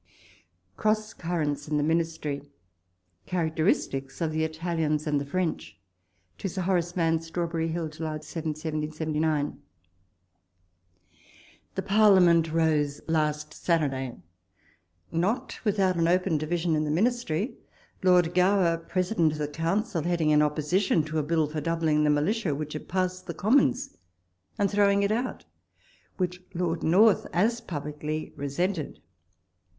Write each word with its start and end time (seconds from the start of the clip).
CROSSCURRENTS 0.77 1.67
IN 1.67 1.77
TEE 1.77 1.83
MINISTRY— 1.83 2.49
CHA 3.27 3.37
RACTERISTICS 3.41 4.19
OF 4.19 4.31
THE 4.31 4.43
ITALIANS 4.43 5.05
AND 5.05 5.21
THE 5.21 5.27
FRENCH. 5.27 5.77
To 6.39 6.49
Sir 6.49 6.63
Horace 6.63 6.95
Mann. 6.95 7.21
Strawberry 7.21 7.67
Hill, 7.67 7.87
July 7.87 8.17
7, 8.17 8.49
1779.... 8.49 9.61
The 11.75 11.81
Parliament 11.83 12.51
rose 12.51 12.99
last 13.07 13.53
Saturday, 13.53 14.15
not 15.11 15.59
without 15.63 15.97
an 15.97 16.07
open 16.07 16.39
division 16.39 16.75
in 16.75 16.83
the 16.83 16.89
Ministry: 16.89 17.59
Lord 18.01 18.33
Gower, 18.33 18.79
President 18.79 19.33
of 19.33 19.37
the 19.37 19.47
Council, 19.47 20.01
heading 20.01 20.33
an 20.33 20.41
opposition 20.41 21.03
to 21.03 21.19
a 21.19 21.23
Bill 21.23 21.45
for 21.45 21.61
doubling 21.61 22.03
the 22.03 22.09
Militia, 22.09 22.55
which 22.55 22.73
had 22.73 22.87
passed 22.87 23.27
the 23.27 23.35
Commons, 23.35 23.99
and 24.57 24.71
throwing 24.71 25.03
it 25.03 25.11
out; 25.11 25.45
which 26.17 26.41
Lord 26.55 26.81
North 26.81 27.27
as 27.31 27.61
publicly 27.61 28.33
resented. 28.35 28.99